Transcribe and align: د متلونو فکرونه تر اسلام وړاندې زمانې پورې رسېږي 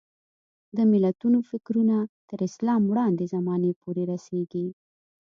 د 0.75 0.77
متلونو 0.91 1.39
فکرونه 1.49 1.97
تر 2.29 2.39
اسلام 2.49 2.81
وړاندې 2.91 3.25
زمانې 3.35 3.71
پورې 3.81 4.03
رسېږي 4.11 4.67